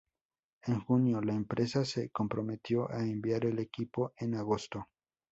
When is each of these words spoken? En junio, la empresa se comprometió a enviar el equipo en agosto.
En 0.63 0.79
junio, 0.79 1.21
la 1.21 1.35
empresa 1.35 1.85
se 1.85 2.09
comprometió 2.09 2.89
a 2.91 3.03
enviar 3.05 3.45
el 3.45 3.59
equipo 3.59 4.13
en 4.17 4.33
agosto. 4.33 4.87